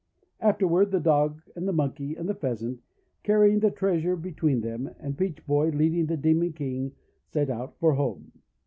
Afterward 0.39 0.89
the 0.89 0.99
Dog, 0.99 1.43
and 1.55 1.67
the 1.67 1.71
Monkey, 1.71 2.15
and 2.15 2.27
the 2.27 2.33
Pheasant, 2.33 2.81
carrying 3.21 3.59
the 3.59 3.69
treas 3.69 4.03
ure 4.03 4.15
between 4.15 4.61
them, 4.61 4.89
and 4.99 5.15
Peach 5.15 5.45
Boy, 5.45 5.69
leading 5.69 6.07
the 6.07 6.17
Demon 6.17 6.53
King, 6.53 6.93
set 7.27 7.51
out 7.51 7.77
for 7.77 7.93
home. 7.93 8.31